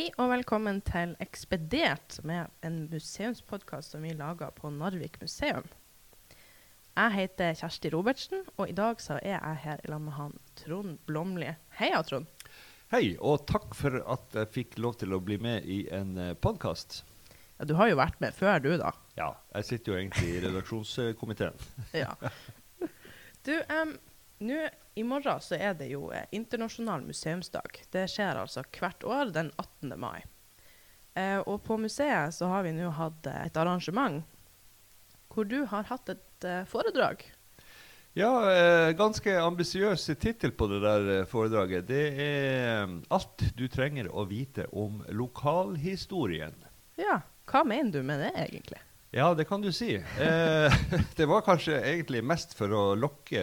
[0.00, 5.66] Hei og velkommen til Ekspedert, er en museumspodkast som vi lager på Narvik museum.
[6.96, 10.32] Jeg heter Kjersti Robertsen, og i dag så er jeg her i lag med han
[10.56, 11.50] Trond Blomli.
[11.76, 12.32] Heia, Trond.
[12.94, 16.32] Hei, og takk for at jeg fikk lov til å bli med i en uh,
[16.32, 17.02] podkast.
[17.58, 18.94] Ja, du har jo vært med før, du, da.
[19.20, 21.60] Ja, jeg sitter jo egentlig i redaksjonskomiteen.
[22.06, 22.16] ja.
[23.44, 23.94] Du, um,
[24.40, 24.60] nå
[24.94, 27.82] i morgen så er det jo eh, internasjonal museumsdag.
[27.92, 29.94] Det skjer altså hvert år den 18.
[30.00, 30.24] mai.
[31.14, 34.22] Eh, og på museet så har vi nå hatt eh, et arrangement
[35.30, 37.22] hvor du har hatt et eh, foredrag.
[38.18, 41.86] Ja, eh, ganske ambisiøs tittel på det der foredraget.
[41.86, 46.66] Det er um, 'Alt du trenger å vite om lokalhistorien'.
[46.98, 48.80] Ja, hva mener du med det egentlig?
[49.14, 49.94] Ja, det kan du si.
[49.94, 50.80] Eh,
[51.18, 53.42] det var kanskje egentlig mest for å lokke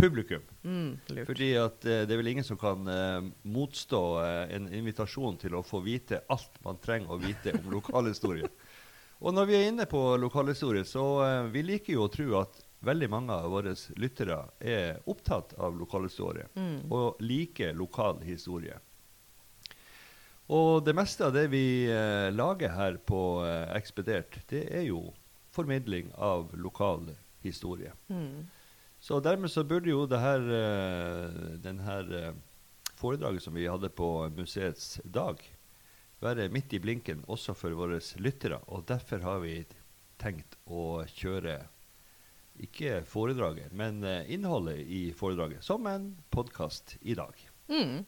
[0.00, 0.42] publikum.
[0.64, 1.24] Mm.
[1.28, 3.20] Fordi at eh, det er vel ingen som kan eh,
[3.52, 8.50] motstå eh, en invitasjon til å få vite alt man trenger å vite om lokalhistorie.
[9.20, 12.62] Og når vi er inne på lokalhistorie, så eh, vi liker jo å tro at
[12.80, 16.88] veldig mange av våre lyttere er opptatt av lokalhistorie Mm.
[16.88, 18.78] og liker lokal historie.
[20.50, 25.10] Og det meste av det vi eh, lager her på eh, Ekspedert, det er jo
[25.54, 27.12] formidling av lokal
[27.44, 27.92] historie.
[28.08, 28.48] Mm.
[29.10, 32.34] Så dermed så burde jo det her, eh, den her eh,
[32.94, 35.40] foredraget som vi hadde på museets dag,
[36.22, 38.60] være midt i blinken også for våre lyttere.
[38.70, 39.56] Og derfor har vi
[40.22, 41.56] tenkt å kjøre
[42.62, 47.34] ikke foredraget, men eh, innholdet i foredraget som en podkast i dag.
[47.66, 48.06] Mm.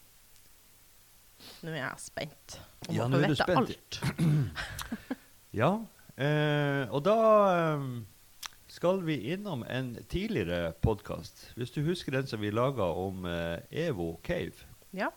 [1.66, 2.60] Nå er jeg spent.
[2.86, 3.58] Og Ja, nå er du spent.
[3.58, 4.00] alt.
[5.58, 5.74] Ja,
[6.14, 7.18] eh, og da
[7.58, 7.90] eh,
[8.72, 11.50] skal vi innom en tidligere podkast.
[11.60, 14.64] Hvis du husker den som vi laga om eh, Evo Cave.
[14.96, 15.10] Ja.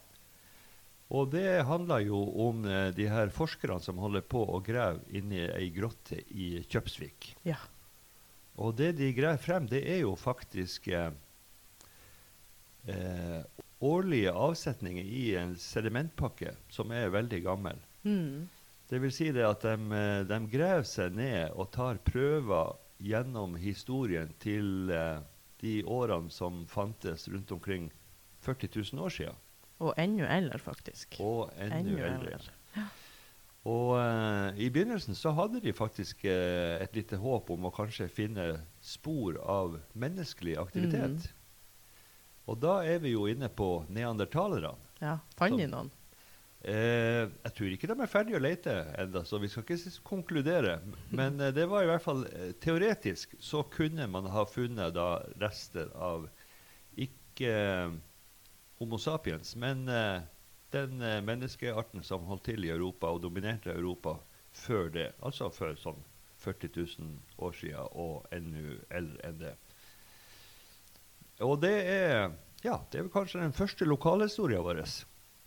[1.07, 2.19] Og det handler jo
[2.49, 7.31] om eh, de her forskerne som holder på å grave inni ei grotte i Kjøpsvik.
[7.47, 7.61] ja.
[8.55, 11.09] Og det de graver frem, det er jo faktisk eh,
[12.87, 13.41] eh,
[13.83, 17.81] årlige avsetninger i en sedimentpakke som er veldig gammel.
[18.07, 18.47] Mm.
[18.87, 24.31] Det vil si det at de, de graver seg ned og tar prøver gjennom historien
[24.39, 25.23] til eh,
[25.61, 27.89] de årene som fantes rundt omkring
[28.45, 29.41] 40 000 år siden.
[29.83, 31.17] Og enda eldre, faktisk.
[31.19, 32.39] Og enda eldre.
[32.75, 32.85] Ja.
[33.65, 38.07] Og eh, i begynnelsen så hadde de faktisk eh, et lite håp om å kanskje
[38.13, 38.45] finne
[38.83, 41.25] spor av menneskelig aktivitet.
[41.25, 41.41] Mm.
[42.45, 44.75] Og da er vi jo inne på neandertalerne.
[45.01, 45.17] Ja.
[45.37, 45.89] Fant de noen?
[46.65, 50.79] Eh, jeg tror ikke de er ferdige å lete ennå, så vi skal ikke konkludere.
[51.13, 55.19] Men eh, det var i hvert fall eh, teoretisk så kunne man ha funnet da
[55.41, 56.25] rester av
[56.97, 57.93] ikke eh,
[58.79, 60.25] Homo sapiens, men eh,
[60.73, 64.17] den eh, menneskearten som holdt til i Europa og dominerte Europa
[64.55, 65.11] før det.
[65.21, 66.01] Altså før sånn
[66.41, 69.53] 40 000 år siden og enda eldre enn det.
[71.45, 72.33] Og det er,
[72.65, 74.81] ja, det er kanskje den første lokalhistorien vår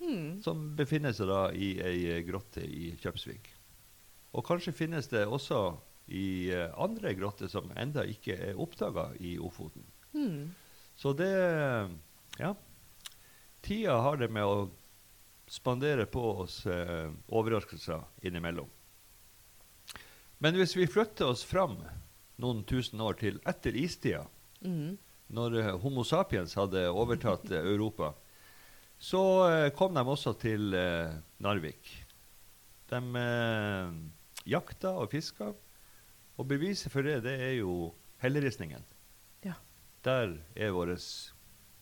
[0.00, 0.42] Mm.
[0.42, 3.48] som befinner seg da i ei eh, grotte i Kjøpsvik.
[4.38, 5.58] Og kanskje finnes det også
[6.14, 9.82] i eh, andre grotter som enda ikke er oppdaga i Ofoten.
[10.14, 10.54] Mm.
[10.96, 11.32] Så det
[12.38, 12.54] Ja.
[13.62, 14.70] Tida har det med å
[15.50, 18.68] spandere på oss eh, overraskelser innimellom.
[20.38, 21.80] Men hvis vi flytter oss fram
[22.38, 24.26] noen tusen år til etter istida,
[24.62, 24.96] Mm.
[25.30, 28.12] når eh, Homo sapiens hadde overtatt eh, Europa,
[28.98, 31.14] så eh, kom de også til eh,
[31.44, 31.90] Narvik.
[32.90, 33.98] De eh,
[34.50, 35.52] jakta og fiska,
[36.38, 37.92] og beviset for det, det er jo
[38.22, 38.82] helleristningen.
[39.46, 39.54] Ja.
[40.04, 40.96] Der er vår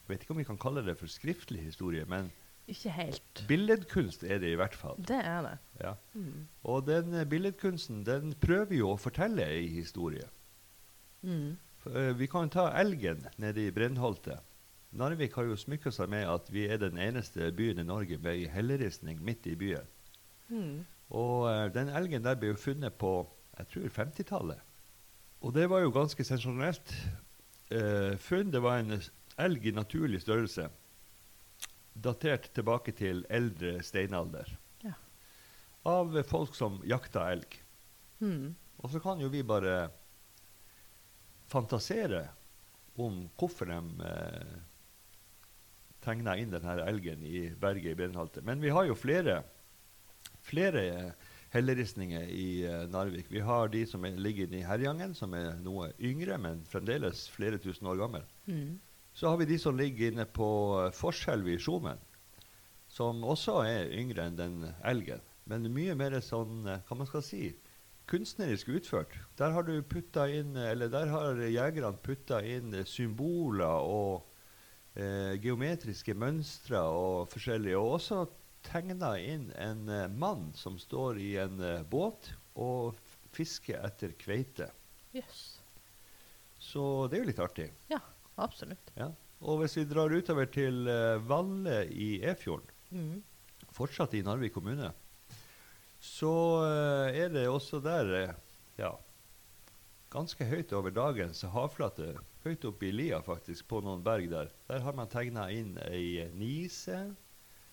[0.06, 2.28] Vet ikke om vi kan kalle det for skriftlig historie, men
[2.70, 3.40] Ikke helt.
[3.48, 4.94] billedkunst er det i hvert fall.
[5.02, 5.56] Det er det.
[5.80, 5.94] Ja.
[6.14, 6.44] Mm.
[6.62, 10.28] Og den billedkunsten den prøver jo å fortelle ei historie.
[11.26, 11.56] Mm.
[12.18, 14.38] Vi kan ta elgen nede i Brennholtet.
[14.96, 18.32] Narvik har jo smykka seg med at vi er den eneste byen i Norge med
[18.32, 19.88] ei helleristning midt i byen.
[20.48, 20.84] Mm.
[21.16, 23.18] Og uh, den elgen der ble jo funnet på
[23.56, 24.60] jeg tror 50-tallet.
[25.44, 26.92] Og det var jo ganske sensasjonelt
[27.72, 28.52] uh, funn.
[28.52, 28.98] Det var en
[29.40, 30.68] elg i naturlig størrelse.
[31.96, 34.50] Datert tilbake til eldre steinalder.
[34.84, 34.96] Ja.
[35.88, 37.56] Av folk som jakta elg.
[38.20, 38.54] Mm.
[38.82, 39.86] Og så kan jo vi bare
[41.48, 42.26] fantasere
[43.00, 44.56] om hvorfor de eh,
[46.06, 48.44] tegna inn denne elgen i berget i Benhalte.
[48.46, 49.40] Men vi har jo flere,
[50.46, 50.86] flere
[51.54, 53.30] helleristninger i eh, Narvik.
[53.30, 57.60] Vi har de som er, ligger i Herjangen, som er noe yngre, men fremdeles flere
[57.62, 58.26] tusen år gammel.
[58.46, 58.78] Mm.
[59.16, 62.00] Så har vi de som ligger inne på uh, Forskjelv i Skjomen,
[62.92, 65.22] som også er yngre enn den elgen.
[65.48, 67.48] Men mye mer sånn, eh, hva man skal si,
[68.06, 69.16] kunstnerisk utført.
[69.38, 74.35] Der har du putta inn, eller der har jegerne putta inn symboler og
[74.96, 77.78] eh, geometriske mønstre og forskjellige.
[77.78, 78.24] Og også
[78.66, 82.96] tegna inn en eh, mann som står i en eh, båt og
[83.36, 84.70] fisker etter kveite.
[85.16, 85.60] Yes.
[86.58, 87.68] Så det er jo litt artig.
[87.92, 88.00] Ja,
[88.40, 88.90] absolutt.
[88.96, 89.10] Ja.
[89.44, 93.16] Og hvis vi drar utover til eh, Valle i Efjorden, Mm.
[93.74, 94.92] fortsatt i Narvik kommune,
[95.98, 96.30] så
[96.62, 98.34] eh, er det også der eh,
[98.78, 98.92] ja,
[100.14, 102.12] ganske høyt over dagens havflate,
[102.46, 104.50] høyt oppe i lia faktisk, på noen berg der.
[104.70, 107.02] Der har man tegna inn ei nise,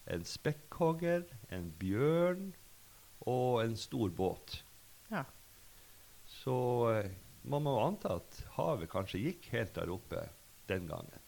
[0.09, 2.51] en spekkhogger, en bjørn
[3.29, 4.57] og en stor båt.
[5.11, 5.23] Ja.
[6.27, 6.57] Så
[6.91, 7.11] eh,
[7.47, 10.25] man må anta at havet kanskje gikk helt der oppe
[10.71, 11.23] den gangen.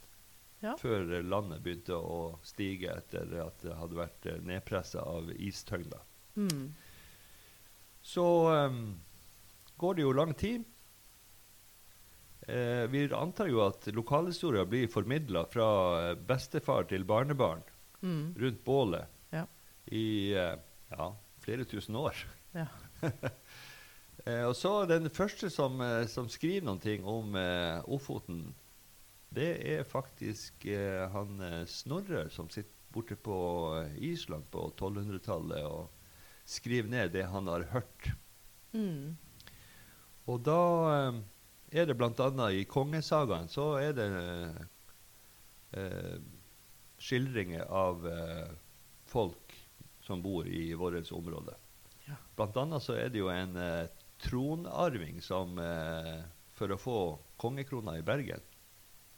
[0.64, 0.74] Ja.
[0.80, 6.04] Før landet begynte å stige etter at det hadde vært eh, nedpressa av istøgner.
[6.36, 6.72] Mm.
[8.06, 8.80] Så um,
[9.82, 10.66] går det jo lang tid.
[12.48, 15.68] Eh, vi antar jo at lokalhistorier blir formidla fra
[16.12, 17.64] eh, bestefar til barnebarn
[18.06, 18.36] Mm.
[18.38, 19.46] rundt bålet Ja.
[19.90, 20.58] i eh,
[20.92, 21.08] ja,
[21.42, 22.16] flere tusen år.
[22.54, 22.68] Ja.
[24.26, 28.56] Eh, og så Den første som, eh, som skriver ting om eh, Ofoten,
[29.30, 30.66] det er faktisk
[31.12, 33.36] han Snorre som sitter borte på
[34.00, 35.92] Island på 1200-tallet og
[36.48, 38.10] skriver ned det han har hørt.
[38.74, 39.14] Mm.
[40.26, 40.58] Og da
[41.72, 42.50] er det bl.a.
[42.52, 44.08] i kongesagaen så er det
[45.72, 46.20] eh,
[47.02, 48.52] skildringer av eh,
[49.10, 49.56] folk
[50.06, 51.56] som bor i vårt område.
[52.06, 52.16] Ja.
[52.38, 53.88] Blant annet så er det jo en eh,
[54.22, 56.22] tronarving som eh,
[56.56, 56.98] for å få
[57.42, 58.44] kongekrona i Bergen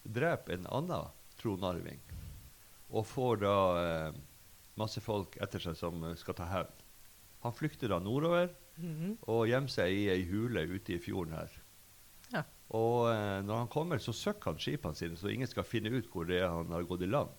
[0.07, 1.99] dreper en annen tronarving.
[2.95, 4.19] Og får da eh,
[4.79, 6.71] masse folk etter seg som skal ta hevn.
[7.43, 9.15] Han flykter da nordover Mhm.
[9.25, 11.49] og gjemmer seg i ei hule ute i fjorden her.
[12.67, 12.77] Ja.
[12.77, 16.09] Og eh, når han kommer, så søkker han skipene sine, så ingen skal finne ut
[16.11, 17.31] hvor det er han har gått i land.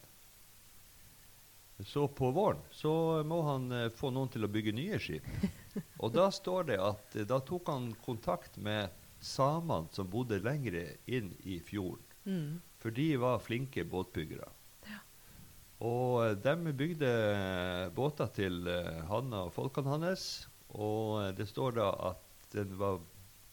[1.86, 5.28] Så på våren så må han eh, få noen til å bygge nye skip.
[6.02, 8.88] Og da står det at eh, da tok han kontakt med
[9.20, 12.04] samene som bodde lengre inn i fjorden.
[12.24, 12.60] Mm.
[12.82, 14.48] For de var flinke båtbyggere.
[15.84, 20.48] Og eh, de bygde eh, båter til eh, han og folkene hans.
[20.74, 22.98] Og det står da at den var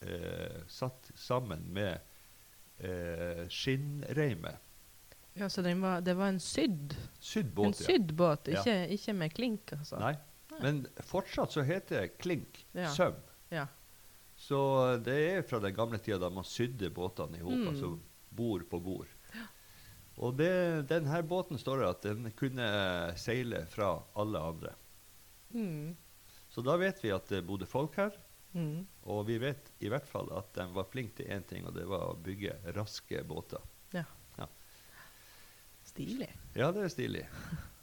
[0.02, 2.00] eh, satt sammen med
[2.78, 4.56] eh, skinnreime.
[5.36, 7.86] Ja, så den var, det var en sydd Sydd En båt, ja.
[7.90, 8.62] sydd båt, Ja.
[8.62, 10.00] ikke, ikke med klink, altså.
[10.00, 10.14] Nei.
[10.64, 12.62] Men fortsatt så heter det klink.
[12.72, 12.88] Ja.
[12.96, 13.18] Søm.
[13.52, 13.66] Ja.
[14.40, 14.58] Så
[15.04, 17.68] det er fra den gamle tida da man sydde båtene i hop, Mm.
[17.74, 18.00] altså
[18.36, 19.08] bord på bord.
[20.18, 22.66] Og det, den her båten står det at den kunne
[23.20, 24.72] seile fra alle andre.
[25.52, 25.96] Mm.
[26.50, 28.16] Så da vet vi at det bodde folk her,
[28.56, 28.86] Mm.
[29.12, 31.84] og vi vet i hvert fall at de var flinke til én ting, og det
[31.92, 33.60] var å bygge raske båter.
[33.92, 34.06] Ja.
[35.86, 36.30] Stilig.
[36.58, 37.24] Ja, det er stilig.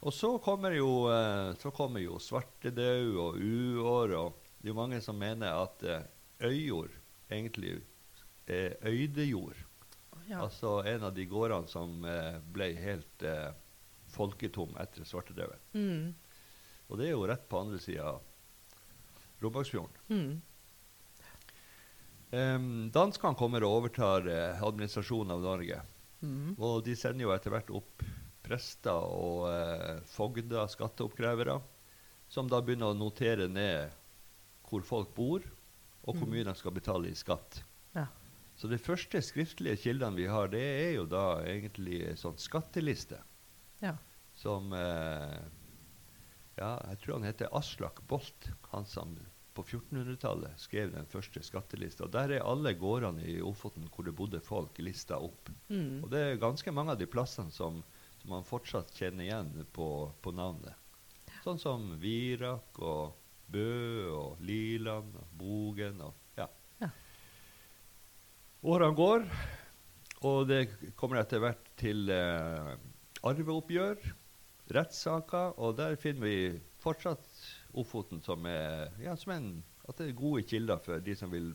[0.03, 4.77] Og så kommer jo, eh, så kommer jo svartedaud og uår, og det er jo
[4.77, 6.03] mange som mener at eh,
[6.43, 6.91] øyjord
[7.31, 7.77] egentlig
[8.45, 9.57] er øydejord.
[10.27, 10.43] Ja.
[10.43, 13.49] Altså en av de gårdene som eh, ble helt eh,
[14.13, 15.63] folketom etter svartedauden.
[15.73, 16.13] Mm.
[16.91, 18.17] Og det er jo rett på andre sida
[19.43, 19.95] Robaksfjorden.
[20.11, 20.41] Mm.
[22.33, 25.81] Um, danskene kommer og overtar uh, administrasjonen av Norge.
[26.23, 26.55] Mm.
[26.57, 28.01] Og de sender jo etter hvert opp
[28.43, 31.59] prester og uh, fogder, skatteoppkrevere,
[32.33, 33.93] som da begynner å notere ned
[34.65, 35.43] hvor folk bor,
[36.03, 36.31] og hvor Mm.
[36.33, 37.61] mye de skal betale i skatt.
[37.95, 38.07] Ja.
[38.57, 43.19] Så de første skriftlige kildene vi har, det er jo da egentlig en sånn skatteliste
[43.81, 43.93] Ja.
[44.33, 45.37] som uh,
[46.57, 49.15] Ja, jeg tror han heter Aslak Bolt, han som
[49.53, 52.07] på 1400-tallet skrev den første skattelista.
[52.11, 55.51] Der er alle gårdene i Ofoten hvor det bodde folk, lista opp.
[55.69, 56.01] Mm.
[56.03, 57.81] Og det er ganske mange av de plassene som,
[58.21, 59.89] som man fortsatt kjenner igjen på,
[60.21, 60.73] på navnet.
[61.43, 63.19] Sånn som Virak og
[63.53, 66.47] Bø og Liland og Bogen og ja.
[66.81, 66.89] Ja.
[68.63, 69.25] Årene går,
[70.23, 70.61] og det
[70.97, 72.73] kommer etter hvert til eh,
[73.27, 73.99] arveoppgjør,
[74.73, 76.37] rettssaker, og der finner vi
[76.83, 77.27] fortsatt
[77.73, 79.47] Ofoten som er, ja, som en,
[79.87, 81.51] at det er gode kilder for de som vil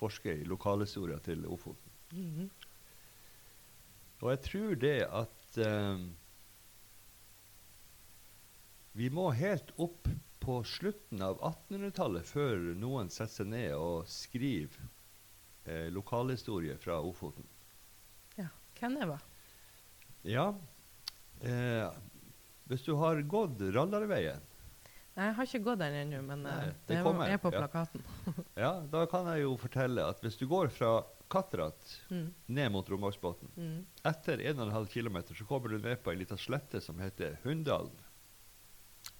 [0.00, 1.92] forske i lokalhistoria til Ofoten.
[2.12, 2.50] Mhm.
[4.22, 6.02] Og jeg tror det at eh,
[8.92, 10.08] vi må helt opp
[10.42, 14.84] på slutten av 1800-tallet før noen setter seg ned og skriver
[15.70, 17.46] eh, lokalhistorie fra Ofoten.
[18.38, 18.48] ja.
[18.78, 19.22] Hvem det var?
[20.26, 20.46] Ja.
[21.42, 21.90] Eh,
[22.70, 24.42] Hvis du har gått Rallarveien,
[25.14, 28.04] jeg har ikke gått der ennå, men Nei, eh, det det, kommer, er på plakaten.
[28.64, 31.02] ja, da kan jeg jo fortelle at hvis du går fra
[31.32, 32.26] Katterat Mm.
[32.48, 33.84] ned mot Romaksbotn, Mm.
[34.04, 37.96] etter 1,5 km så kommer du ned på ei lita slette som heter Hunndalen.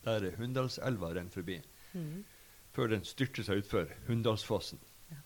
[0.04, 1.60] Der Hunndalselva renner forbi,
[1.94, 2.24] Mm.
[2.72, 4.78] før den styrter seg utfor Hunndalsfossen.
[5.10, 5.16] Ja.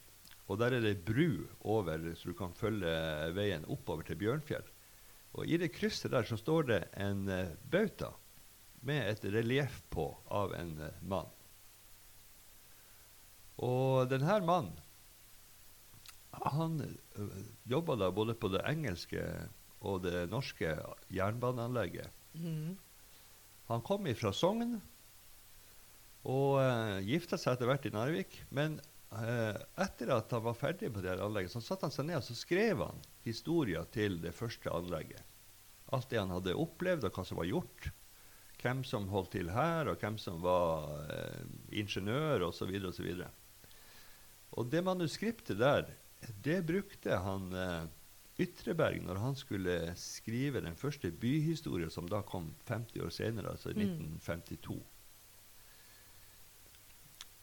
[0.49, 4.65] Og der er det bru over, så du kan følge veien oppover til Bjørnfjell.
[5.35, 8.13] Og i det krysset der så står det en uh, bauta
[8.87, 11.31] med et relieff på av en eh, mann.
[13.67, 14.75] Og denne mannen
[16.45, 16.81] han
[17.17, 19.23] uh, jobba da både på det engelske
[19.87, 20.75] og det norske
[21.13, 22.11] jernbaneanlegget.
[22.37, 22.77] Mm.
[23.71, 24.77] Han kom fra Sogn
[26.27, 28.39] og uh, gifta seg etter hvert i Narvik.
[28.51, 28.79] Men
[29.15, 32.21] uh, etter at han var ferdig på det her anlegget, så satte han seg ned
[32.21, 35.23] og så skrev han historien til det første anlegget.
[35.95, 37.91] Alt det han hadde opplevd, og hva som var gjort.
[38.63, 42.73] Hvem som holdt til her, og hvem som var eh, ingeniør, osv.
[42.89, 43.11] osv.
[43.21, 43.27] Og
[44.57, 45.91] og det manuskriptet der,
[46.45, 47.89] det brukte han eh,
[48.41, 53.71] Ytreberg når han skulle skrive den første byhistorie, som da kom 50 år senere, altså
[53.71, 54.19] i Mm.
[54.21, 54.83] 1952.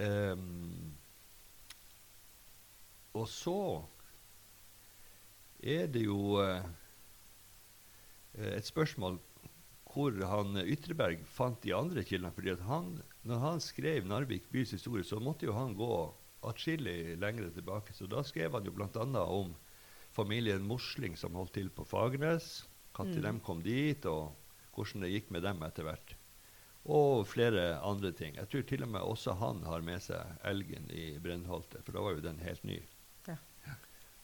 [0.03, 0.93] Um,
[3.13, 3.83] og så
[5.63, 6.65] er det jo eh,
[8.57, 9.19] et spørsmål
[9.93, 12.33] hvor han eh, Ytreberg fant de andre kildene.
[12.33, 15.91] fordi at han, når han skrev Narvik bys historie, så måtte jo han gå
[16.43, 17.93] atskillig lenger tilbake.
[17.95, 18.89] Så da skrev han jo bl.a.
[19.23, 19.53] om
[20.13, 22.65] familien Mosling som holdt til på Fagernes.
[22.97, 23.21] Når Mm.
[23.21, 24.35] de kom dit, og
[24.75, 26.11] hvordan det gikk med dem etter hvert.
[26.85, 28.35] Og flere andre ting.
[28.35, 32.03] Jeg tror til og med også han har med seg elgen i Brennholtet, for da
[32.03, 32.77] var jo den helt ny.
[33.27, 33.37] Ja.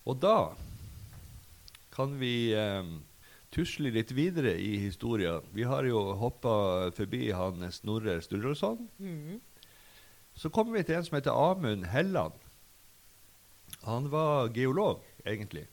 [0.06, 0.54] Og da
[1.96, 2.84] kan vi eh,
[3.54, 5.46] tusle litt videre i historien.
[5.56, 8.88] Vi har jo hoppa forbi han Snorre Sturlason.
[9.00, 9.40] Mm.
[10.38, 12.38] Så kommer vi til en som heter Amund Helland.
[13.84, 15.66] Han var geolog, egentlig.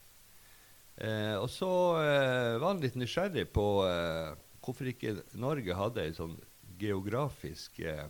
[0.97, 4.33] Eh, og så eh, var han litt nysgjerrig på eh,
[4.65, 6.37] hvorfor ikke Norge hadde en sånn
[6.81, 8.07] geografisk eh,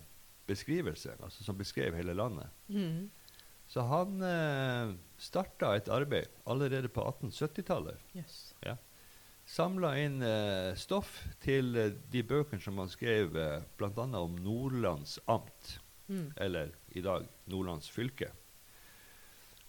[0.47, 2.51] beskrivelse, altså som beskrev hele landet.
[2.71, 3.09] Mm.
[3.67, 7.99] Så han eh, starta et arbeid allerede på 1870-tallet.
[8.15, 8.39] Jøss.
[9.47, 14.07] Samla inn eh, stoff til eh, de bøkene som han skrev eh, bl.a.
[14.21, 15.77] om Nordlands amt
[16.07, 16.29] Mm.
[16.39, 18.29] eller i dag Nordlands fylke.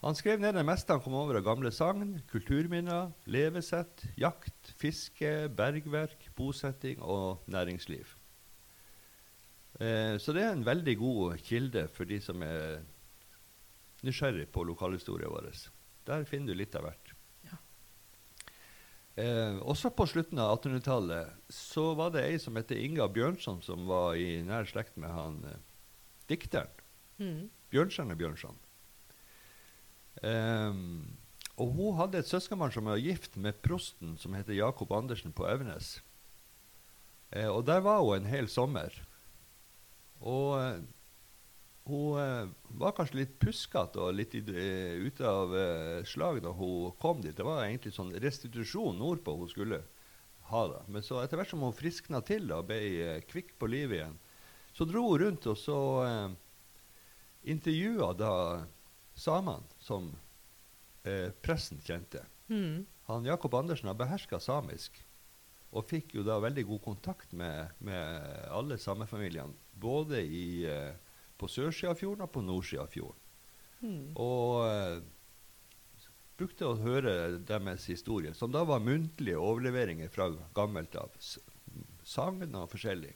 [0.03, 5.31] Han skrev ned det meste han kom over av gamle sagn, kulturminner, levesett, jakt, fiske,
[5.57, 8.11] bergverk, bosetting og næringsliv.
[9.81, 12.83] Eh, så det er en veldig god kilde for de som er
[14.05, 15.49] nysgjerrig på lokalhistorien vår.
[16.05, 17.06] Der finner du litt av hvert.
[19.17, 23.87] Eh, også på slutten av 1800-tallet så var det ei som het Inga Bjørnson, som
[23.89, 25.61] var i nær slekt med han eh,
[26.29, 26.69] dikteren.
[27.17, 27.47] Mm.
[27.73, 28.59] Bjørnstjerne Bjørnson.
[30.21, 30.83] Eh,
[31.57, 35.47] og hun hadde et søskenbarn som var gift med prosten som heter Jakob Andersen på
[35.49, 35.97] Evenes.
[37.33, 38.93] Eh, og der var hun en hel sommer.
[40.21, 40.85] Og eh,
[41.87, 46.93] hun eh, var kanskje litt puskete og litt eh, ute av eh, slag da hun
[47.01, 47.35] kom dit.
[47.37, 49.81] Det var egentlig sånn restitusjon nordpå hun skulle
[50.51, 50.63] ha.
[50.71, 50.83] da.
[50.87, 54.19] Men så etter hvert som hun friskna til og ble kvikk på livet igjen,
[54.77, 56.29] så dro hun rundt og så eh,
[57.55, 58.33] intervjua da
[59.17, 60.11] samene som
[61.03, 62.23] eh, pressen kjente.
[62.51, 62.85] Mm.
[63.07, 64.99] Han Jakob Andersen har beherska samisk
[65.75, 69.55] og fikk jo da veldig god kontakt med, med alle samefamiliene.
[69.77, 70.93] Både i, eh,
[71.37, 73.23] på sørsida av fjorden og på nordsida av fjorden.
[73.81, 74.15] Mm.
[74.17, 81.13] Og uh, brukte å høre deres historie, som da var muntlige overleveringer fra gammelt av.
[82.07, 83.13] Sagn og forskjellig.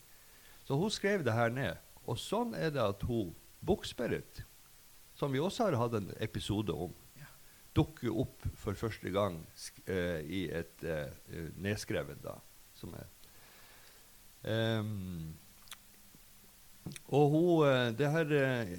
[0.66, 1.80] Så hun skrev det her ned.
[2.06, 4.42] Og sånn er det at hun Buksberit,
[5.14, 7.28] som vi også har hatt en episode om, Ja.
[7.74, 9.36] dukker opp for første gang
[9.86, 11.12] eh, i et eh,
[11.54, 12.34] nedskrevet, da,
[12.74, 13.06] som er
[14.42, 15.34] Ehm,
[17.12, 18.76] Og hun eh, det her eh,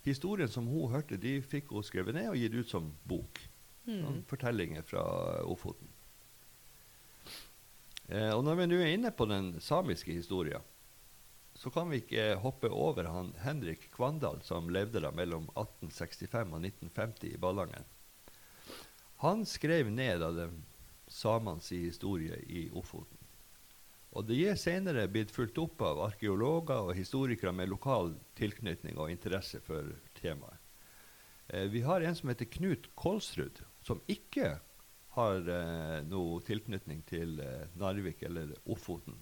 [0.00, 3.40] Historien som hun hørte, de fikk hun skrevet ned og gitt ut som bok.
[3.84, 4.24] Sånn Mm.
[4.28, 5.02] fortellinger fra
[5.48, 5.88] Ofoten.
[8.08, 10.62] Eh, og når vi nå er inne på den samiske historien,
[11.54, 16.62] så kan vi ikke hoppe over han Henrik Kvandal, som levde da mellom 1865 og
[16.64, 17.84] 1950 i Ballangen.
[19.24, 20.62] Han skrev ned av dem
[21.10, 23.19] samenes historie i Ofoten.
[24.10, 29.12] Og det er senere blitt fulgt opp av arkeologer og historikere med lokal tilknytning og
[29.12, 30.58] interesse for temaet.
[31.46, 34.56] Eh, vi har en som heter Knut Kolsrud, som ikke
[35.14, 39.18] har eh, noe tilknytning til eh, Narvik eller Ofoten.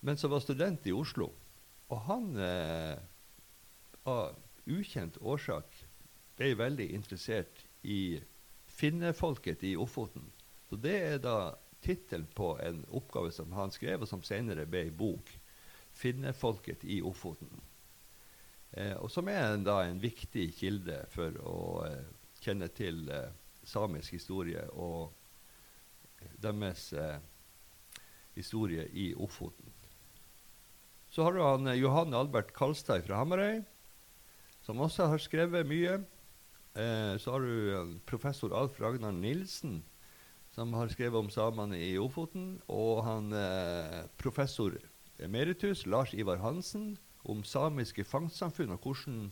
[0.00, 1.32] men som var student i Oslo.
[1.88, 2.98] Og han, eh,
[4.06, 4.36] av
[4.66, 5.72] ukjent årsak,
[6.36, 8.20] ble veldig interessert i
[8.66, 10.30] finnefolket i Ofoten.
[10.68, 14.90] Så det er da tittelen på en oppgave som han skrev, og som senere ble
[14.90, 15.30] bok.
[15.96, 17.62] 'Finnefolket i Ofoten'.
[18.72, 22.02] Eh, og som er en, da en viktig kilde for å eh,
[22.44, 23.32] kjenne til eh,
[23.64, 25.14] samisk historie og
[26.42, 27.16] deres eh,
[28.36, 29.72] historie i Ofoten.
[31.10, 33.62] Så har du han eh, Johan Albert Kalstad fra Hamarøy,
[34.66, 36.00] som også har skrevet mye.
[36.76, 39.80] Eh, så har du eh, professor Alf Ragnar Nilsen,
[40.56, 42.54] som har skrevet om samene i Ofoten.
[42.72, 44.78] Og han eh, professor
[45.20, 46.94] emeritus Lars Ivar Hansen
[47.28, 49.26] om samiske fangstsamfunn og hvordan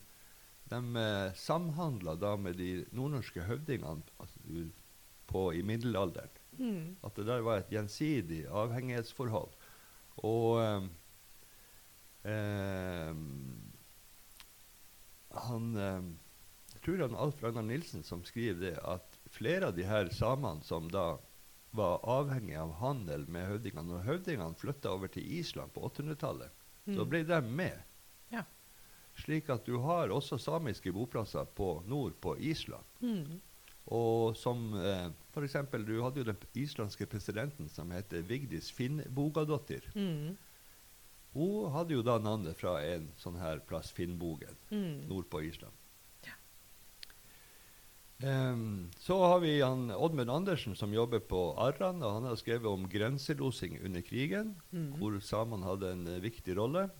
[0.68, 4.66] de eh, samhandla da med de nordnorske høvdingene altså,
[5.30, 6.42] på, i middelalderen.
[6.58, 6.96] Mm.
[7.02, 9.56] At det der var et gjensidig avhengighetsforhold.
[10.28, 10.90] Og eh,
[12.34, 13.16] eh,
[15.48, 16.12] han eh,
[16.74, 20.62] Jeg tror han Alf Ragnar Nilsen som skriver det, at flere av de her samene
[20.64, 21.18] som da
[21.74, 26.50] var avhengig av handel med høvdingene Når høvdingene flytta over til Island på 800-tallet,
[26.86, 26.96] Mm.
[26.98, 27.78] så ble de med.
[28.30, 28.42] Ja.
[29.16, 32.84] Slik at du har også samiske boplasser på nord på Island.
[33.00, 33.40] Mm.
[33.86, 35.08] Og som eh,
[35.42, 39.88] eksempel, Du hadde jo den islandske presidenten som heter Vigdis Finnbogadottir.
[39.96, 40.36] Mm.
[41.34, 45.08] Hun hadde jo da navnet fra en sånn her plass, Finnbogen, Mm.
[45.08, 45.72] nord på Island.
[48.22, 52.02] Em, så har vi han Oddmund Andersen som jobber på Arran.
[52.02, 54.92] og Han har skrevet om grenselosing under krigen, Mm.
[54.98, 56.90] hvor samene hadde en uh, viktig rolle.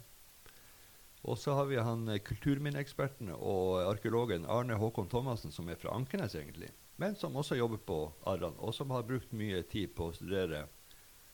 [1.25, 5.95] Og så har vi han eh, kulturminneeksperten og arkeologen Arne Håkon Thomassen, som er fra
[5.97, 6.69] Ankenes, egentlig,
[6.99, 10.67] men som også jobber på Arran, og som har brukt mye tid på å studere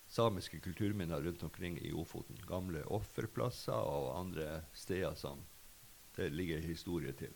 [0.07, 2.39] samiske kulturminner rundt omkring i Ofoten.
[2.47, 5.43] Gamle offerplasser og andre steder som
[6.17, 7.35] det ligger historie til.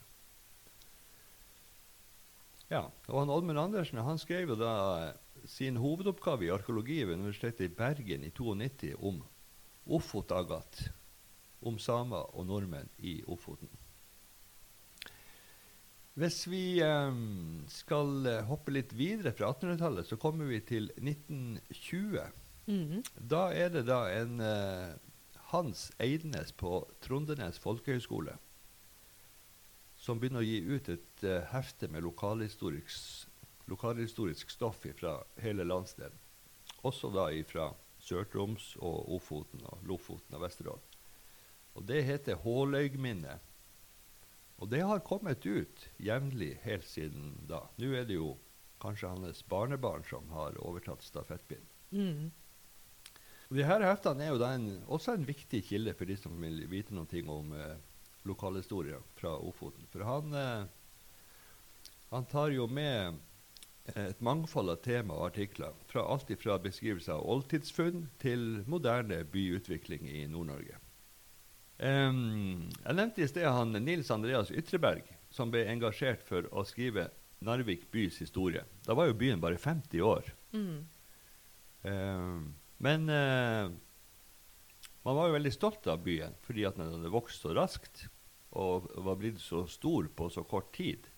[2.72, 5.14] Ja, og han Oddmund Andersen han skrev jo da eh,
[5.48, 9.22] sin hovedoppgave i arkeologi ved Universitetet i Bergen i 92 om
[9.84, 10.86] Ofotagat,
[11.60, 13.68] om samer og nordmenn i Ofoten.
[16.14, 22.20] Hvis vi um, skal eh, hoppe litt videre fra 1800-tallet, så kommer vi til 1920.
[22.70, 23.00] Mm.
[23.18, 24.94] Da er det da en uh,
[25.50, 28.38] Hans Eidnes på Trondenes folkehøgskole
[30.04, 33.30] som begynner å gi ut et uh, hefte med lokalhistorisk,
[33.72, 36.20] lokalhistorisk stoff fra hele landsdelen.
[36.84, 37.70] Også da fra
[38.04, 40.90] Sør-Troms og Ofoten og Lofoten og Vesterålen.
[41.74, 43.40] Og det heter Håløygminnet.
[44.62, 47.64] Og det har kommet ut jevnlig helt siden da.
[47.80, 48.34] Nå er det jo
[48.84, 51.70] kanskje hans barnebarn som har overtatt stafettpinnen.
[51.90, 52.28] Mm.
[53.54, 56.94] Disse heftene er jo da en, også en viktig kilde for de som vil vite
[56.94, 57.76] noe om eh,
[58.24, 59.86] lokalhistorie fra Ofoten.
[59.92, 60.64] For han, eh,
[62.10, 63.18] han tar jo med
[63.94, 65.74] eh, et mangfold av tema og artikler.
[65.90, 70.80] Fra alt fra beskrivelser av oldtidsfunn til moderne byutvikling i Nord-Norge.
[71.74, 77.08] Um, jeg nevnte i sted han Nils Andreas Ytreberg, som ble engasjert for å skrive
[77.44, 78.62] Narvik bys historie.
[78.86, 80.28] Da var jo byen bare 50 år.
[80.54, 80.76] Mm.
[81.82, 83.72] Um, men uh,
[85.04, 88.06] man var jo veldig stolt av byen fordi at den hadde vokst så raskt
[88.54, 91.08] og var blitt så stor på så kort tid.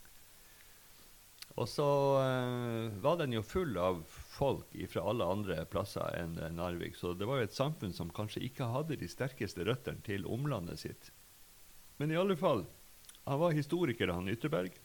[1.56, 1.88] Og så
[2.20, 6.98] eh, var den jo full av folk fra alle andre plasser enn Narvik.
[6.98, 10.82] Så det var jo et samfunn som kanskje ikke hadde de sterkeste røttene til omlandet
[10.82, 11.10] sitt.
[11.96, 12.66] Men i alle fall,
[13.24, 14.76] han var historiker, han Ytterberg.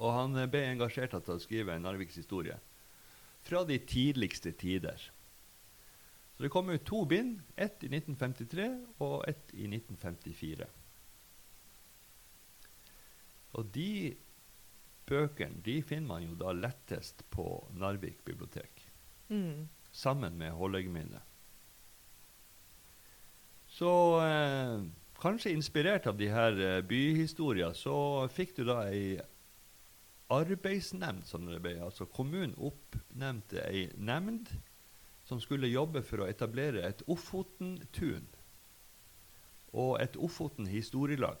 [0.00, 2.56] Og han ble engasjert til å skrive Narviks historie
[3.44, 5.00] fra de tidligste tider.
[6.36, 8.68] Så det kom ut to bind, ett i 1953
[9.04, 10.68] og ett i 1954.
[13.58, 14.14] Og de
[15.10, 18.86] bøkene de finner man jo da lettest på Narvik bibliotek,
[19.30, 19.68] Mm.
[19.92, 21.22] sammen med Håløygminnet.
[23.70, 23.90] Så
[24.26, 24.82] eh,
[25.22, 29.20] kanskje inspirert av de her eh, byhistorier, så fikk du da ei
[30.30, 31.76] arbeidsnemnd, som det ble.
[31.82, 34.50] Altså kommunen oppnevnte ei nemnd
[35.26, 38.26] som skulle jobbe for å etablere et Ofotentun
[39.70, 41.38] og et Ofoten historielag.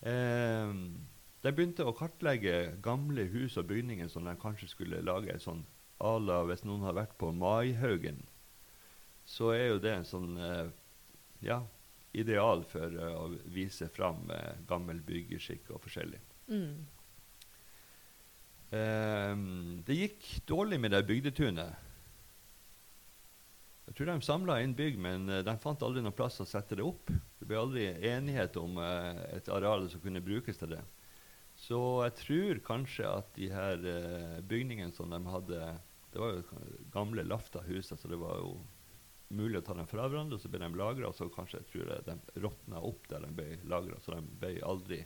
[0.00, 0.74] Eh,
[1.40, 5.64] de begynte å kartlegge gamle hus og bygninger som de kanskje skulle lage sånn
[6.00, 8.22] à la Hvis noen har vært på Maihaugen,
[9.28, 10.70] så er jo det en sånn eh,
[11.44, 11.58] ja,
[12.16, 16.20] ideal for uh, å vise fram uh, gammel byggeskikk og forskjellig.
[16.50, 16.80] Mm.
[18.70, 21.89] Ehm, det gikk dårlig med det bygdetunet.
[23.90, 26.76] Jeg tror de samla inn bygg, men eh, de fant aldri noen plass å sette
[26.78, 27.10] det opp.
[27.10, 30.82] Det ble aldri enighet om eh, et areal som kunne brukes til det.
[31.58, 35.72] Så jeg tror kanskje at de her eh, bygningene som de hadde
[36.12, 36.60] Det var jo
[36.94, 38.52] gamle Lafta-hus, så det var jo
[39.34, 40.38] mulig å ta dem fra hverandre.
[40.38, 43.32] Så ble de lagra, og så kanskje jeg tror jeg de råtna opp der de
[43.34, 43.98] ble lagra.
[43.98, 45.00] Så de ble aldri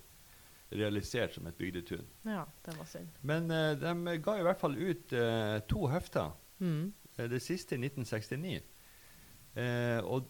[0.77, 2.05] realisert som et bygdetun.
[2.29, 3.17] Ja, det var synd.
[3.25, 5.17] Men de ga i hvert fall ut
[5.73, 6.37] to hefter.
[6.61, 6.93] Mm.
[7.17, 8.74] Det siste i 1969.
[9.57, 10.27] Eh, og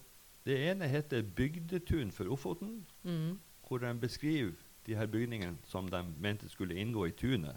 [0.47, 3.39] det ene heter 'Bygdetun for Ofoten', Mm.
[3.69, 4.53] hvor de beskriver
[4.87, 7.57] de her bygningene som de mente skulle inngå i tunet.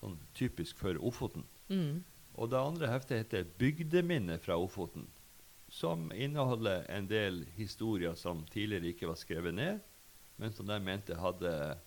[0.00, 1.44] Sånn typisk for Ofoten.
[1.68, 2.04] Mm.
[2.34, 5.08] Og det andre heftet heter 'Bygdeminne fra Ofoten',
[5.68, 9.80] som inneholder en del historier som tidligere ikke var skrevet ned,
[10.38, 11.78] men som de mente hadde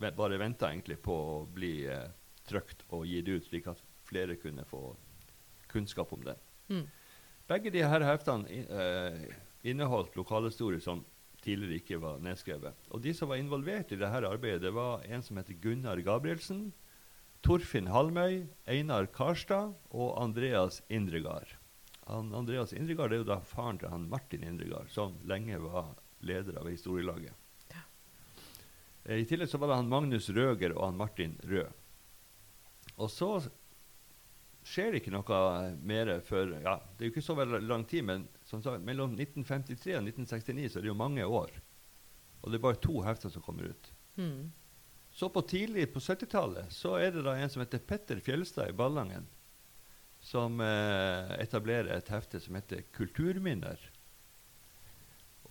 [0.00, 2.08] bare venta egentlig på å bli eh,
[2.46, 4.96] trykt og gitt ut, slik at flere kunne få
[5.68, 6.36] kunnskap om det.
[6.68, 6.86] Mm.
[7.50, 9.24] Begge de her heftene eh,
[9.68, 11.02] inneholdt lokalhistorier som
[11.44, 12.86] tidligere ikke var nedskrevet.
[12.88, 16.70] Og de som var involvert i dette arbeidet, det var en som heter Gunnar Gabrielsen,
[17.44, 21.50] Torfinn Halmøy, Einar Karstad og Andreas Indregard.
[22.08, 25.92] Han, Andreas Indregard er jo da faren til han Martin Indregard, som lenge var
[26.24, 27.36] leder av historielaget.
[27.74, 27.84] Ja.
[29.04, 31.68] Eh, I tillegg så var det han Magnus Røger og han Martin Rød.
[32.96, 33.30] Og så
[34.64, 35.38] skjer det ikke noe
[35.84, 39.12] mer før ja, Det er jo ikke så veldig lang tid, men som sagt, mellom
[39.16, 41.52] 1953 og 1969 så er det jo mange år.
[42.42, 43.90] Og det er bare to hefter som kommer ut.
[44.16, 44.52] Mm.
[45.14, 48.76] Så på tidlig på 70-tallet så er det da en som heter Petter Fjelstad i
[48.76, 49.28] Ballangen,
[50.24, 53.78] som eh, etablerer et hefte som heter Kulturminner.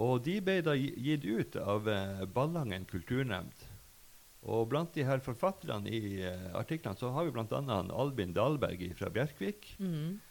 [0.01, 3.69] Og de ble da gitt ut av eh, Ballangen kulturnemnd.
[4.43, 7.79] Og blant de her forfatterne i uh, artiklene så har vi bl.a.
[7.95, 10.21] Albin Dahlberg fra Bjerkvik, Mm.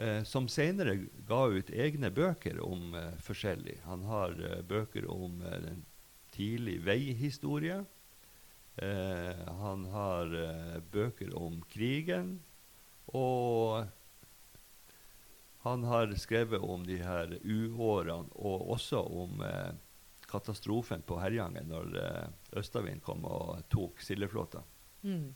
[0.00, 0.94] Uh, som senere
[1.28, 3.76] ga ut egne bøker om uh, forskjellig.
[3.84, 5.82] Han har bøker om den
[6.32, 7.82] tidlig veihistorie.
[9.60, 10.32] Han har
[10.94, 12.38] bøker om krigen.
[13.12, 13.84] Og
[15.62, 19.74] han har skrevet om de her uårene, og også om eh,
[20.32, 22.26] katastrofen på Herjangen når eh,
[22.60, 24.64] østavind kom og tok sildeflåta.
[25.04, 25.30] Mm.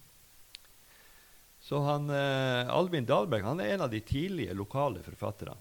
[1.67, 5.57] Så han, eh, Albin Dahlberg han er en av de tidlige lokale forfatterne.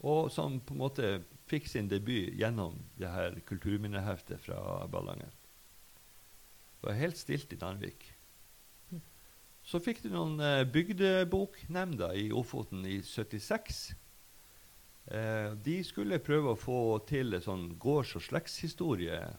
[0.00, 1.10] Og som på en måte
[1.50, 5.30] fikk sin debut gjennom det her kulturminneheftet fra Ballangen.
[6.80, 8.06] Det var helt stilt i Narvik.
[8.88, 9.02] Mm.
[9.62, 13.90] Så fikk du noen eh, bygdeboknemnder i Ofoten i 76.
[15.10, 19.36] Eh, de skulle prøve å få til en sånn gårds- og slektshistorie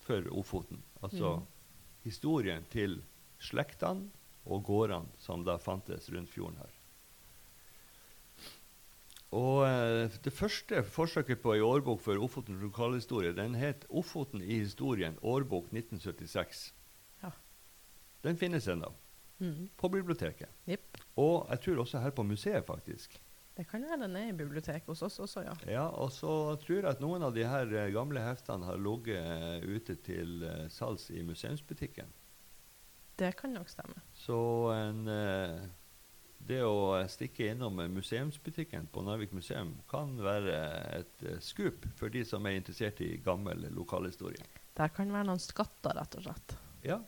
[0.00, 0.82] for Ofoten.
[1.02, 1.46] Altså Mm.
[2.04, 3.02] historien til
[3.38, 4.08] slektene
[4.46, 6.70] og gårdene som da fantes rundt fjorden her.
[9.36, 14.58] Og eh, Det første forsøket på ei årbok for Ofotens lokalhistorie den het 'Ofoten i
[14.62, 16.72] historien årbok 1976'.
[17.22, 17.30] Ja.
[18.22, 18.92] Den finnes ennå,
[19.40, 19.68] Mm.
[19.76, 20.48] på biblioteket.
[20.68, 20.96] Yep.
[21.16, 23.20] Og jeg tror også her på museet, faktisk.
[23.56, 25.54] Det kan være den er i biblioteket hos oss også, ja.
[25.70, 26.28] Ja, Og så
[26.60, 30.42] tror jeg at noen av de her eh, gamle heftene har ligget eh, ute til
[30.44, 32.12] uh, salgs i museumsbutikken.
[33.16, 33.96] Det kan nok stemme.
[34.12, 34.36] Så
[34.74, 35.62] en, eh,
[36.46, 40.58] det å eh, stikke innom eh, museumsbutikken på Narvik museum kan være
[40.98, 44.44] et eh, skup for de som er interessert i gammel lokalhistorie.
[44.76, 46.58] Der kan være noen skatter, rett og slett.
[46.84, 47.00] Ja.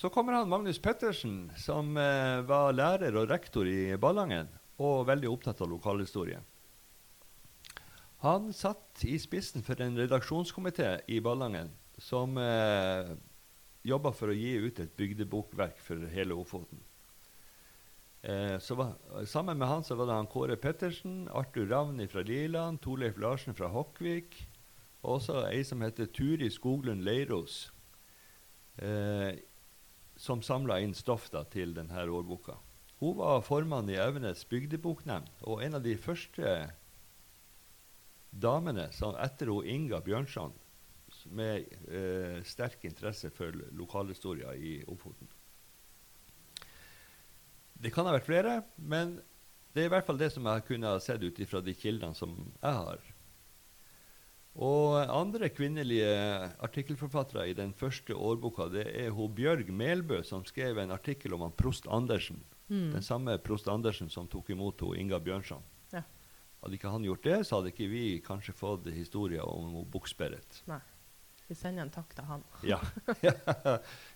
[0.00, 4.48] Så kommer han Magnus Pettersen, som eh, var lærer og rektor i Ballangen,
[4.80, 6.40] og veldig opptatt av lokalhistorie.
[8.24, 13.14] Han satt i spissen for en redaksjonskomité i Ballangen som eh,
[13.88, 16.82] jobba for å gi ut et bygdebokverk for hele Ofoten.
[18.20, 18.92] Eh, var,
[19.24, 23.56] sammen med han så var det han Kåre Pettersen, Arthur Ravn fra Liland, Torleif Larsen
[23.56, 24.36] fra Hokkvik,
[25.00, 27.70] og også ei som heter Turi Skoglund Leiros,
[28.76, 29.40] eh,
[30.20, 32.58] som samla inn stoff da, til denne årboka.
[33.00, 36.50] Hun var formann i Evenes bygdeboknemnd, og en av de første
[38.30, 40.52] damene som etter hun Inga Bjørnson
[41.34, 45.28] med eh, sterk interesse for lokalhistoria i Ofoten.
[47.80, 49.16] Det kan ha vært flere, men
[49.72, 52.16] det er i hvert fall det som jeg kunne ha sett ut ifra de kildene
[52.16, 53.10] som jeg har.
[54.60, 56.12] Og andre kvinnelige
[56.60, 61.46] artikkelforfattere i den første årboka det er hun Bjørg Melbø, som skrev en artikkel om
[61.46, 62.42] han prost Andersen.
[62.70, 62.92] Mm.
[62.94, 65.62] Den samme prost Andersen som tok imot henne, Inga Bjørnson.
[65.92, 66.04] Ja.
[66.62, 70.62] Hadde ikke han gjort det, så hadde ikke vi kanskje fått historier om hun Buksberret.
[70.70, 70.78] Nei.
[71.50, 72.44] Vi sender en takk til han.
[72.62, 72.76] Ja.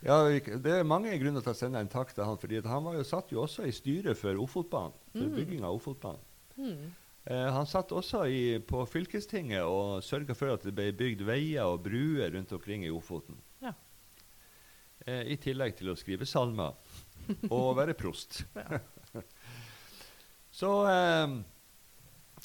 [0.07, 0.19] ja,
[0.63, 2.39] det er mange grunner til å sende en takk til han.
[2.39, 4.95] fordi han var jo, satt jo også i styret for Ofotbanen.
[5.11, 5.35] For Mm.
[5.35, 6.21] bygging av Ofotbanen.
[6.57, 6.93] Mm.
[7.27, 11.65] Eh, han satt også i, på fylkestinget og sørga for at det ble bygd veier
[11.67, 13.35] og bruer rundt omkring i Ofoten.
[13.65, 13.73] Ja.
[15.07, 16.75] Eh, I tillegg til å skrive salmer
[17.51, 18.45] og være prost.
[20.61, 21.29] Så eh,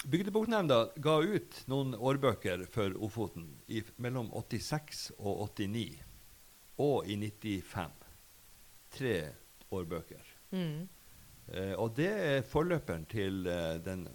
[0.05, 5.99] Bygdeboknemnda ga ut noen årbøker for Ofoten i, mellom 86 og 89,
[6.79, 8.05] og i 95.
[8.95, 9.17] Tre
[9.75, 10.31] årbøker.
[10.55, 10.87] Mm.
[11.51, 14.07] Eh, og det er forløperen til eh, den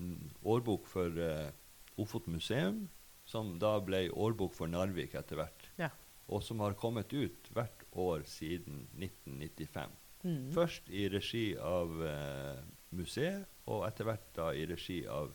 [0.00, 1.52] mm, årbok for eh,
[2.00, 2.86] Ofoten museum,
[3.28, 5.68] som da ble årbok for Narvik etter hvert.
[5.76, 5.92] Ja.
[6.32, 9.92] Og som har kommet ut hvert år siden 1995.
[10.26, 10.46] Mm.
[10.54, 12.62] Først i regi av eh,
[12.98, 15.30] museet, og etter hvert da i regi av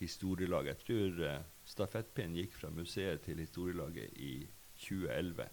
[0.00, 0.72] historielaget.
[0.72, 4.32] Jeg tror eh, stafettpinnen gikk fra museet til historielaget i
[4.86, 5.48] 2011.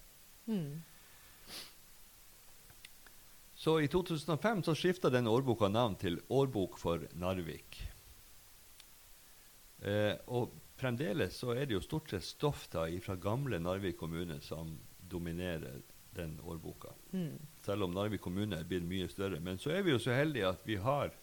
[0.49, 0.79] Mm.
[3.59, 7.81] Så i 2005 så skifta den årboka navn til Årbok for Narvik.
[9.83, 14.39] Eh, og fremdeles så er det jo stort sett stoff da fra gamle Narvik kommune
[14.43, 14.77] som
[15.11, 15.81] dominerer
[16.15, 16.93] den årboka.
[17.11, 17.37] Mm.
[17.65, 19.39] Selv om Narvik kommune er blitt mye større.
[19.43, 21.13] Men så er vi jo så heldige at vi har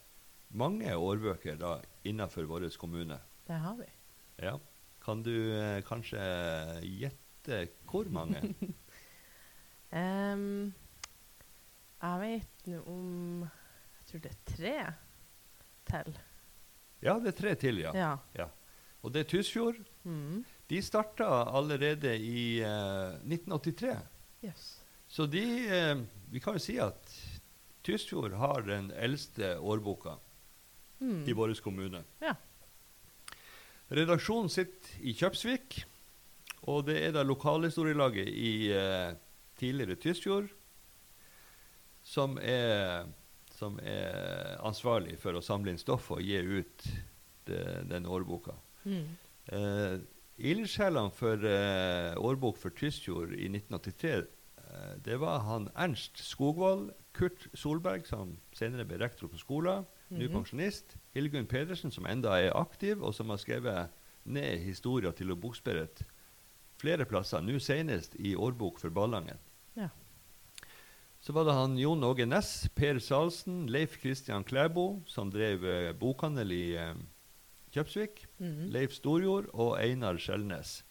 [0.56, 3.18] mange årbøker da innenfor vår kommune.
[3.46, 3.88] Det har vi.
[4.42, 4.56] Ja.
[5.02, 6.20] Kan du eh, kanskje
[6.82, 8.40] gjette hvor mange?
[10.00, 10.74] um,
[12.02, 14.76] jeg vet nå om Jeg tror det er tre
[15.86, 16.18] til.
[17.02, 18.16] ja, det er tre til, ja.
[18.34, 18.48] Ja.
[19.02, 19.78] Og det er Tysfjord.
[20.02, 20.44] Mm.
[20.70, 23.96] De starta allerede i eh, 1983.
[24.44, 24.75] Yes.
[25.16, 25.96] Så de eh,
[26.32, 27.12] Vi kan jo si at
[27.86, 30.18] Tysfjord har den eldste årboka
[30.98, 31.26] Mm.
[31.28, 31.98] i vår kommune.
[32.24, 32.32] Ja.
[33.92, 35.82] Redaksjonen sitter i Kjøpsvik,
[36.72, 39.12] og det er da lokalhistorielaget i eh,
[39.60, 40.48] tidligere Tysfjord
[42.06, 43.04] som er,
[43.58, 46.88] som er ansvarlig for å samle inn stoff og gi ut
[47.46, 47.60] de,
[47.92, 48.56] den årboka.
[48.88, 49.04] Mm.
[49.52, 49.96] Eh,
[50.48, 54.24] Ildsjelene for eh, årbok for Tysfjord i 1983 eh,
[55.02, 60.32] det var han Ernst Skogvold, Kurt Solberg, som senere ble rektor på skolen, nå Mhm.
[60.32, 63.88] pensjonist, Hildegunn Pedersen, som enda er aktiv, og som har skrevet
[64.24, 66.02] ned historier til å boksperet
[66.78, 69.38] flere plasser, nå senest i årbok for Ballangen.
[69.76, 69.88] Ja.
[71.20, 75.92] Så var det han Jon Åge Næss, Per Salsen, Leif Kristian Klæbo, som drev eh,
[75.92, 76.94] bokhandel i eh,
[77.72, 78.26] Kjøpsvik.
[78.38, 78.68] Mm.
[78.70, 80.82] Leif Storjord og Einar Skjelnes.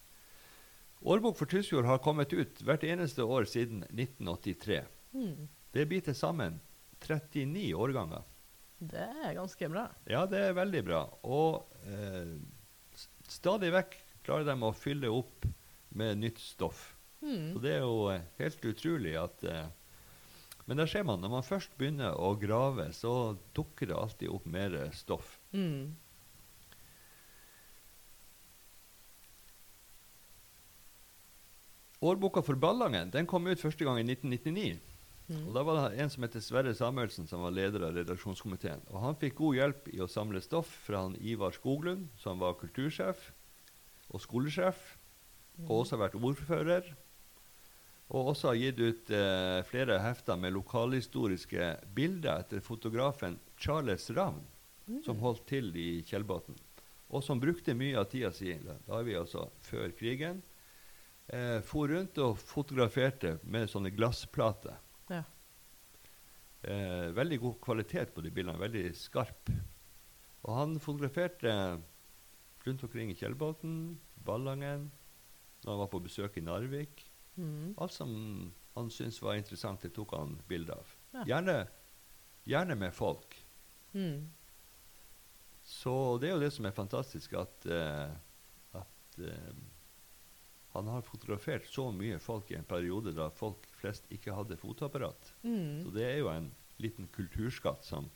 [1.05, 4.79] Årbok for Tysfjord har kommet ut hvert eneste år siden 1983.
[5.13, 5.47] Mm.
[5.75, 6.57] Det blir til sammen
[7.03, 8.23] 39 årganger.
[8.79, 9.85] Det er ganske bra.
[10.09, 11.03] Ja, det er veldig bra.
[11.29, 12.33] Og eh,
[13.29, 15.45] stadig vekk klarer de å fylle opp
[15.95, 16.87] med nytt stoff.
[17.21, 17.53] Mm.
[17.53, 19.65] Så det er jo eh, helt utrolig at eh,
[20.65, 24.47] Men der ser man, når man først begynner å grave, så dukker det alltid opp
[24.49, 25.35] mer stoff.
[25.53, 25.93] Mm.
[32.05, 34.79] Årboka for Ballangen den kom ut første gang i 1999.
[35.25, 35.39] Mm.
[35.47, 38.83] Og Da var det en som heter Sverre Samuelsen, som var leder av redaksjonskomiteen.
[38.91, 42.57] Og Han fikk god hjelp i å samle stoff fra han Ivar Skoglund, som var
[42.59, 43.31] kultursjef
[44.13, 44.77] og skolesjef,
[45.65, 46.91] og også har vært ordfører.
[48.13, 54.43] Og også har gitt ut eh, flere hefter med lokalhistoriske bilder etter fotografen Charles Ravn,
[54.85, 54.99] Mm.
[55.01, 56.53] som holdt til i Kjellbotn,
[57.09, 60.43] og som brukte mye av tida si, da er vi altså før krigen,
[61.27, 64.77] eh, for rundt og fotograferte med sånne glassplater.
[65.11, 65.23] Ja.
[66.65, 69.51] Eh, veldig god kvalitet på de bildene, veldig skarp.
[70.45, 71.51] Og han fotograferte
[72.65, 74.89] rundt omkring i Kjellbotn, Ballangen,
[75.63, 77.05] når han var på besøk i Narvik.
[77.35, 77.73] Mm.
[77.81, 78.13] Alt som
[78.75, 80.95] han syntes var interessant, det tok han bilde av.
[81.13, 81.25] Ja.
[81.33, 81.59] Gjerne,
[82.45, 83.38] gjerne med folk.
[83.93, 84.25] Mm.
[85.65, 88.11] Så det er jo det som er fantastisk, at, uh,
[88.77, 89.53] at eh,
[90.75, 95.31] han har fotografert så mye folk i en periode da folk flest ikke hadde fotoapparat.
[95.45, 95.85] Mm.
[95.85, 96.49] Så det er jo en
[96.83, 98.09] liten kulturskatt som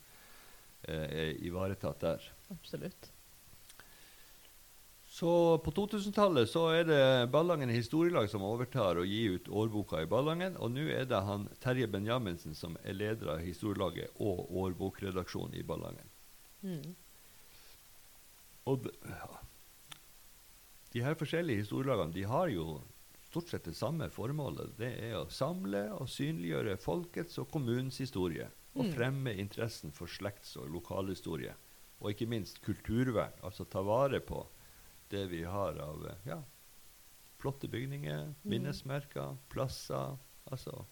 [0.84, 2.28] eh, er ivaretatt der.
[2.52, 3.12] Absolutt.
[5.10, 5.32] Så
[5.66, 10.60] på 2000-tallet så er det Ballangen historielag som overtar og gir ut årboka i Ballangen.
[10.62, 15.66] Og nå er det han Terje Benjaminsen som er leder av historielaget og årbokredaksjonen i
[15.66, 16.14] Ballangen.
[16.62, 16.94] Mm.
[18.70, 19.32] Og ja.
[20.94, 22.82] De her forskjellige historielagene de har jo
[23.30, 24.72] stort sett det samme formålet.
[24.80, 28.48] Det er å samle og synliggjøre folkets og kommunens historie.
[28.76, 28.94] Og Mm.
[28.94, 31.54] fremme interessen for slekts- og lokalhistorie.
[32.02, 33.34] Og ikke minst kulturvern.
[33.44, 34.46] Altså ta vare på
[35.10, 36.42] det vi har av ja,
[37.40, 38.36] flotte bygninger, Mm.
[38.46, 40.18] minnesmerker, plasser.
[40.52, 40.86] Altså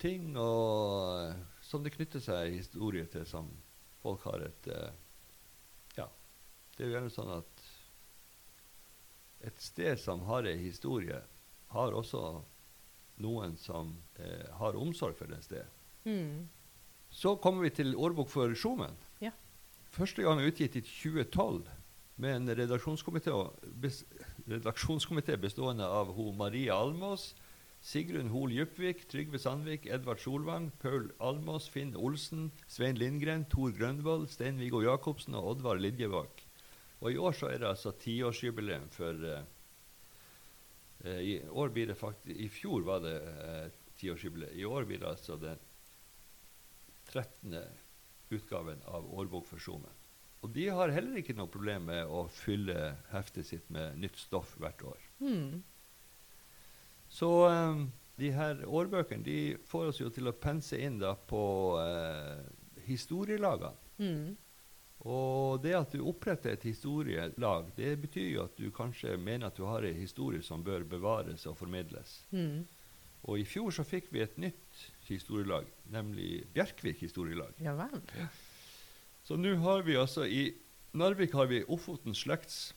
[0.00, 3.50] Ting og som det knytter seg historie til, som
[4.02, 4.90] folk har et Ja.
[6.80, 7.62] Det er jo gjerne sånn at
[9.44, 11.18] et sted som har ei historie,
[11.74, 12.22] har også
[13.20, 15.68] noen som eh, har omsorg for det stedet.
[16.08, 16.48] Mm.
[17.12, 18.96] Så kommer vi til årbok for Sjomen.
[19.20, 19.34] Ja.
[19.92, 21.68] Første gang utgitt i 2012
[22.16, 23.36] med en redaksjonskomité
[23.84, 24.00] bes,
[25.44, 27.34] bestående av ho Marie Almås,
[27.84, 34.30] Sigrun Hoel Djupvik, Trygve Sandvik, Edvard Solvang, Paul Almås, Finn Olsen, Svein Lindgren, Tor Grønvoll,
[34.32, 36.48] Stein-Viggo Jacobsen og Oddvar Lidjevak.
[37.00, 39.44] Og i år så er det altså tiårsjubileum for eh,
[41.04, 43.68] eh, I år blir det faktisk I fjor var det eh,
[44.00, 44.56] tiårsjubileum.
[44.56, 45.58] I år blir det altså den
[47.10, 47.56] 13.
[48.30, 49.96] utgaven av Årbok for Sjomen.
[50.40, 54.54] Og de har heller ikke noe problem med å fylle heftet sitt med nytt stoff
[54.60, 55.08] hvert år.
[55.20, 55.58] Mm.
[57.10, 57.82] Så um,
[58.20, 61.42] de her årbøkene de får oss jo til å pense inn da på
[61.82, 62.40] eh,
[62.86, 63.76] historielagene.
[64.00, 64.36] Mm.
[65.08, 69.56] Og det at du oppretter et historielag, det betyr jo at du kanskje mener at
[69.56, 72.18] du har en historie som bør bevares og formidles.
[72.30, 72.66] Mm.
[73.28, 77.56] Og i fjor så fikk vi et nytt historielag, nemlig Bjerkvik historielag.
[77.60, 78.00] Ja vel.
[79.24, 80.50] Så nå har vi altså i
[80.96, 82.72] Narvik har vi Ofoten slekts-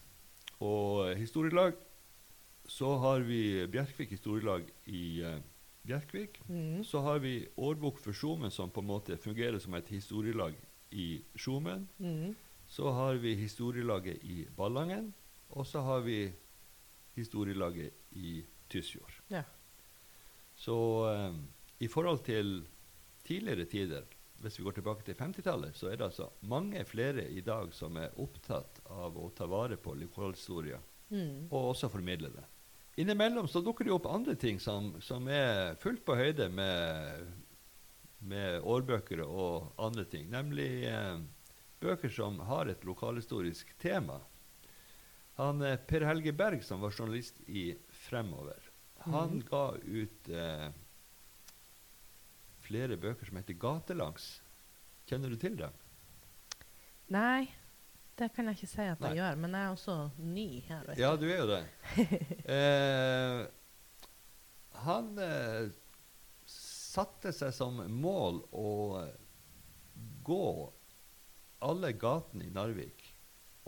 [0.63, 1.73] og historielag.
[2.69, 5.39] Så har vi Bjerkvik historielag i uh,
[5.83, 6.39] Bjerkvik.
[6.47, 6.83] Mm.
[6.87, 10.55] Så har vi Årbok for Skjomen, som på en måte fungerer som et historielag
[10.93, 11.87] i Skjomen.
[11.99, 12.35] Mm.
[12.69, 15.11] Så har vi historielaget i Ballangen.
[15.53, 16.31] Og så har vi
[17.15, 19.19] historielaget i Tysfjord.
[19.29, 19.43] Ja.
[20.55, 20.75] Så
[21.29, 21.43] um,
[21.79, 22.63] i forhold til
[23.25, 24.07] tidligere tider,
[24.41, 27.95] hvis vi går tilbake til 50-tallet, så er det altså mange flere i dag som
[28.01, 30.79] er opptatt av å ta vare på lokalhistoria,
[31.13, 31.47] Mm.
[31.51, 32.43] og også formidle det.
[32.97, 37.27] Innimellom så dukker det opp andre ting som, som er fullt på høyde med,
[38.23, 41.17] med årbøker og andre ting, nemlig eh,
[41.83, 44.19] bøker som har et lokalhistorisk tema.
[45.39, 47.73] Han, eh, per Helge Berg, som var journalist i
[48.05, 48.59] Fremover,
[49.03, 49.45] han Mhm.
[49.49, 50.69] ga ut eh,
[52.63, 54.41] flere bøker som heter Gatelangs.
[55.09, 55.73] Kjenner du til dem?
[57.11, 57.49] Nei,
[58.15, 59.09] det kan jeg ikke si at Nei.
[59.09, 60.93] jeg gjør, men jeg er også ny her.
[60.97, 61.25] Ja, du.
[61.25, 61.65] du er jo det.
[62.55, 63.41] eh,
[64.85, 65.67] han eh,
[66.93, 68.69] satte seg som mål å
[70.27, 70.43] gå
[71.63, 73.05] alle gatene i Narvik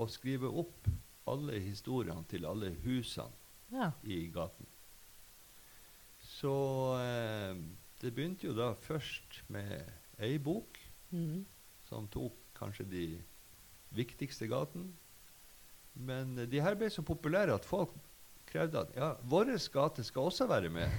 [0.01, 0.89] og skrive opp
[1.31, 3.31] alle historiene til alle husene
[3.73, 3.87] Ja.
[4.03, 4.67] i gaten.
[6.21, 6.51] Så
[7.01, 7.55] eh,
[8.01, 9.85] det begynte jo da først med
[10.19, 10.79] ei bok
[11.13, 11.45] Mm.
[11.87, 13.03] som tok kanskje de
[13.95, 14.89] viktigste gatene.
[15.95, 17.93] Men eh, de her ble så populære at folk
[18.49, 20.89] krevde at ja, vår gate skal også være med.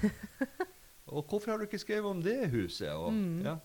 [1.07, 2.91] og hvorfor har du ikke skrevet om det huset?
[2.93, 3.43] Og, Mm.
[3.45, 3.57] ja.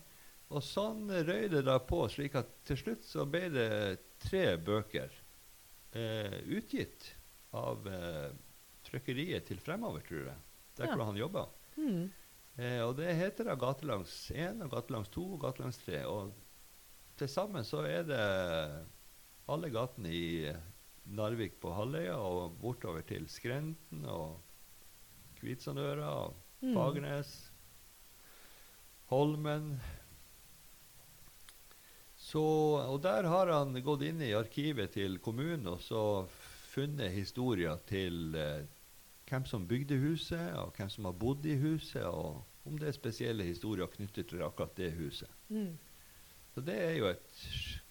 [0.51, 5.09] og sånn røy det da på, slik at til slutt så ble det tre bøker
[5.93, 7.13] eh, utgitt
[7.53, 8.31] av eh,
[8.87, 10.37] trykkeriet til Fremover, tror jeg.
[10.77, 10.95] Der Ja.
[10.95, 11.45] hvor han jobba.
[11.77, 12.11] Mm.
[12.57, 16.05] Eh, og det heter da Gatelangs 1, og Gatelangs 2 og Gatelangs 3.
[16.05, 16.33] Og
[17.17, 18.85] til sammen så er det
[19.51, 20.55] alle gatene i eh,
[21.11, 24.39] Narvik på Halvøya og bortover til Skrenten og
[25.39, 26.75] Kvitsandøra og Mm.
[26.75, 27.33] Fagernes,
[29.11, 29.73] Holmen.
[32.15, 32.43] Så,
[32.87, 36.03] og der har han gått inn i arkivet til kommunen og så
[36.71, 38.63] funnet historier til eh,
[39.27, 42.95] hvem som bygde huset, og hvem som har bodd i huset, og om det er
[42.95, 45.29] spesielle historier knyttet til akkurat det huset.
[45.49, 45.73] Mm.
[46.53, 47.43] Så det er jo et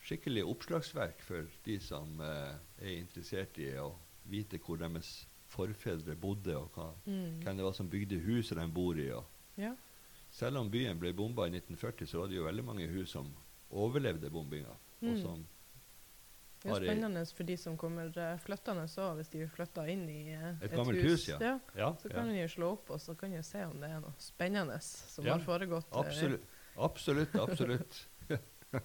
[0.05, 3.91] skikkelig oppslagsverk for de som eh, er interessert i å
[4.31, 7.41] vite hvor deres forfedre bodde, og hva, Mm.
[7.43, 9.11] hvem det var som bygde huset de bor i.
[9.59, 9.75] Ja.
[10.31, 13.33] selv om byen ble bomba i 1940, så var det jo veldig mange hus som
[13.73, 14.71] overlevde bombinga.
[15.03, 15.23] Og Mm.
[15.23, 15.47] som
[16.63, 20.33] Det er spennende for de som kommer uh, flyttende òg, hvis de flytter inn i
[20.35, 21.39] et, Et gammelt hus, ja.
[21.41, 21.59] ja.
[21.75, 24.13] ja, Så kan de slå opp, og så kan de se om det er noe
[24.19, 25.87] spennende som har foregått.
[25.93, 26.43] eh, Absolutt.
[26.77, 27.35] Absolutt.
[27.35, 28.07] absolutt.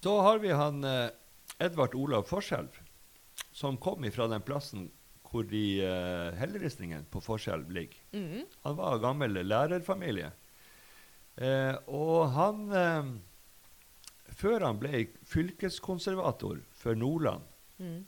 [0.00, 1.10] Så har vi han eh,
[1.58, 2.68] Edvard Olav Forskjelv,
[3.52, 4.88] som kom fra den plassen
[5.28, 8.00] hvor de uh, helleristningene på Forskjell ligger.
[8.16, 8.46] Mm.
[8.64, 10.30] Han var av gammel lærerfamilie.
[11.38, 13.10] Uh, og han uh,
[14.38, 17.44] Før han ble fylkeskonservator for Nordland,
[17.78, 18.06] Mm.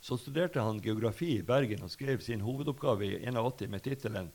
[0.00, 4.32] så studerte han geografi i Bergen og skrev sin hovedoppgave i 81 med tittelen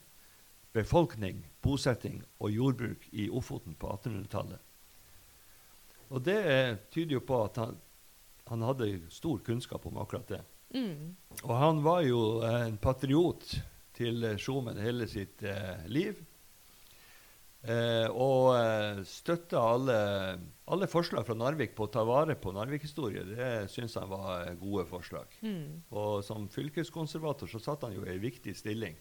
[0.74, 4.59] 'Befolkning, bosetting og jordbruk i Ofoten på 1800-tallet'.
[6.09, 7.78] Og det eh, tyder jo på at han,
[8.47, 10.43] han hadde stor kunnskap om akkurat det.
[10.75, 11.15] Mm.
[11.43, 13.45] Og han var jo en patriot
[13.97, 16.19] til Schumann hele sitt eh, liv.
[17.67, 19.97] Eh, og eh, støtta alle,
[20.71, 23.25] alle forslag fra Narvik på å ta vare på Narvik-historie.
[23.27, 25.33] Det syns han var eh, gode forslag.
[25.41, 25.83] Mm.
[25.91, 28.95] Og som fylkeskonservator så satt han jo i ei viktig stilling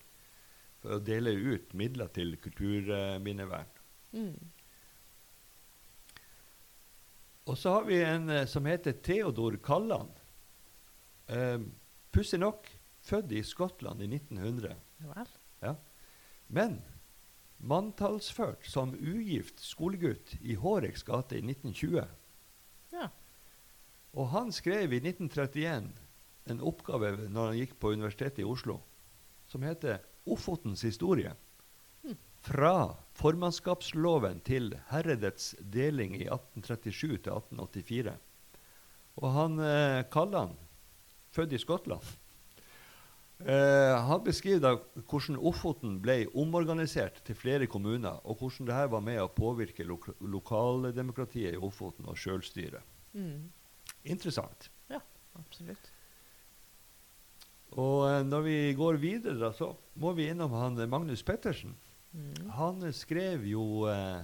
[0.83, 3.71] for å dele ut midler til kulturminnevern.
[4.17, 4.35] Mm.
[7.47, 10.11] Og så har vi en eh, som heter Theodor Kalland.
[11.27, 11.61] Eh,
[12.11, 12.67] Pussig nok
[13.07, 14.75] født i Skottland i 1900.
[15.63, 15.75] Ja.
[16.47, 16.81] Men
[17.57, 22.03] manntallsført som ugift skolegutt i Håreks gate i 1920.
[22.97, 23.09] Ja.
[24.17, 25.91] Og han skrev i 1931
[26.51, 28.81] en oppgave når han gikk på Universitetet i Oslo,
[29.47, 31.35] som heter 'Ofotens historie'.
[32.03, 32.17] Mm.
[32.47, 38.15] Fra formannskapsloven til herredets deling i 1837 til 1884.
[39.17, 40.55] Og han eh, kaller han
[41.35, 42.13] født i Skottland.
[43.41, 49.05] Eh, han beskriver da hvordan Ofoten ble omorganisert til flere kommuner, og hvordan dette var
[49.05, 52.85] med å påvirke lo lokaldemokratiet i Ofoten og sjølstyret.
[53.17, 53.51] Mm.
[54.07, 54.71] Interessant.
[55.37, 55.93] Absolutt.
[57.77, 61.75] Og eh, når vi går videre, da, så må vi innom han eh, Magnus Pettersen.
[62.17, 62.51] Mm.
[62.51, 64.23] Han skrev jo eh,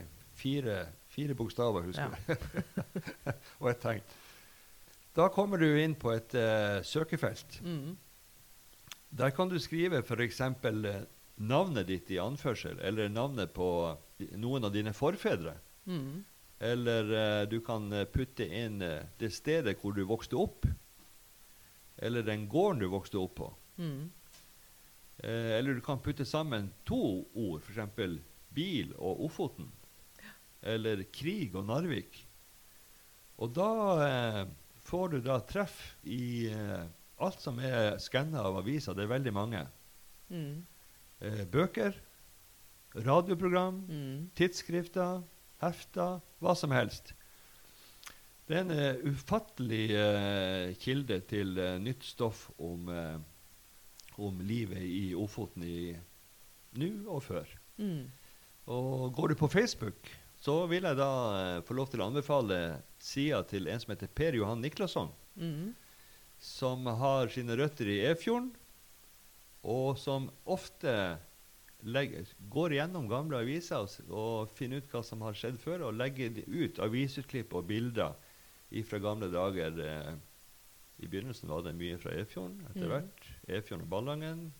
[0.42, 0.78] fire,
[1.12, 2.38] fire bokstaver, husker jeg.
[3.62, 4.14] og et tegn.
[5.16, 7.60] Da kommer du inn på et uh, søkefelt.
[7.66, 7.98] Mm.
[9.20, 10.40] Der kan du skrive f.eks.
[10.40, 11.02] Eh,
[11.42, 13.68] navnet ditt i anførsel, eller navnet på
[14.40, 15.58] noen av dine forfedre.
[15.84, 16.24] Mm.
[16.64, 20.70] Eller uh, du kan putte inn uh, det stedet hvor du vokste opp.
[22.00, 23.52] Eller den gården du vokste opp på.
[23.84, 24.08] Mm.
[25.22, 27.02] Eh, eller du kan putte sammen to
[27.38, 28.18] ord, f.eks.
[28.54, 29.70] bil og Ofoten.
[30.62, 32.24] Eller krig og Narvik.
[33.42, 33.70] Og da
[34.06, 34.42] eh,
[34.86, 36.84] får du da treff i eh,
[37.22, 38.98] alt som er skanna av aviser.
[38.98, 39.64] Det er veldig mange.
[40.34, 40.62] Mm.
[41.22, 41.98] Eh, bøker,
[42.98, 44.30] radioprogram, Mm.
[44.36, 45.22] tidsskrifter,
[45.62, 47.14] hefter, hva som helst.
[48.50, 52.90] Det er en eh, ufattelig eh, kilde til nytt stoff om,
[54.22, 55.94] om livet i Ofoten i
[56.78, 57.50] nå og før.
[57.82, 58.06] Mm.
[58.72, 60.12] Og går du på Facebook,
[60.42, 62.60] så vil jeg da eh, få lov til å anbefale
[63.02, 65.72] sida til en som heter Per Johan Niklasson, Mm.
[66.44, 68.50] som har sine røtter i Efjorden,
[69.64, 70.92] og som ofte
[71.88, 75.96] legger, går gjennom gamle aviser og, og finner ut hva som har skjedd før, og
[75.98, 78.18] legger ut avisutklipp og bilder
[78.88, 79.80] fra gamle dager.
[79.80, 80.12] Eh,
[81.00, 82.90] I begynnelsen var det mye fra Efjorden, etter Mm.
[82.92, 83.28] hvert.
[83.48, 84.52] Efjorden og Ballangen.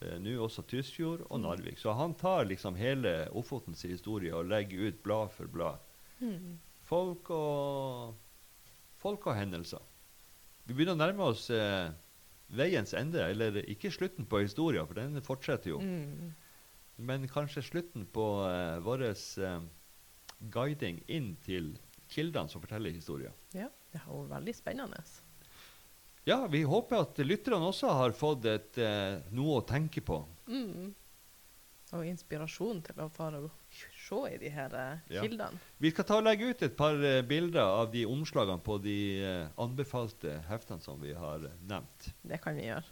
[0.00, 1.42] Eh, Nå også Tysfjord og Mm.
[1.42, 1.78] Narvik.
[1.78, 5.78] Så han tar liksom hele Ofotens historie og legger ut blad for blad.
[6.20, 6.58] Mm.
[6.82, 8.14] Folk og,
[8.96, 9.80] folk og hendelser.
[10.66, 11.90] Vi begynner å nærme oss eh,
[12.50, 16.34] veiens ende, eller ikke slutten på historien, for den fortsetter jo, Mm.
[16.98, 19.02] men kanskje slutten på eh, vår
[19.42, 19.60] eh,
[20.50, 21.78] guiding inn til
[22.08, 23.32] kildene som forteller historien.
[23.54, 25.02] Ja, det er jo veldig spennende.
[26.24, 30.20] Ja, vi håper at lytterne også har fått et, eh, noe å tenke på.
[30.46, 30.92] Mm.
[31.92, 33.50] Og inspirasjon til å fare og
[33.98, 35.22] se i de her eh, Ja.
[35.26, 35.58] kildene.
[35.82, 38.96] Vi skal ta og legge ut et par eh, bilder av de omslagene på de
[39.20, 42.12] eh, anbefalte heftene som vi har eh, nevnt.
[42.22, 42.86] Det kan vi gjøre.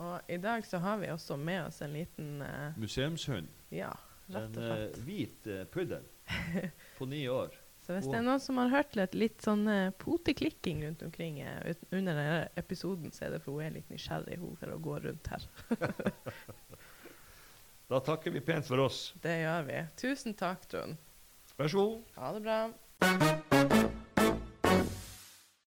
[0.00, 3.48] Og i dag så har vi også med oss en liten eh, Museumshund.
[3.74, 3.90] Ja,
[4.28, 5.00] rett En og eh, slett.
[5.08, 6.06] hvit eh, puddel
[6.98, 7.56] på ni år.
[7.90, 11.40] Så hvis det er noen som har hørt litt, litt sånn eh, poteklikking rundt omkring
[11.42, 14.70] eh, ut, under denne episoden, så er det for hun er litt nysgjerrig hun for
[14.70, 15.48] å gå rundt her.
[17.90, 19.00] Da takker vi pent for oss.
[19.18, 19.80] Det gjør vi.
[19.98, 20.94] Tusen takk, Trond.
[21.58, 22.18] Vær så god.
[22.22, 23.38] Ha det bra.